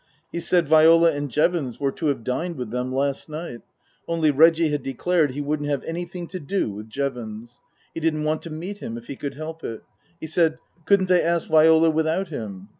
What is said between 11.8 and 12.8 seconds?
without him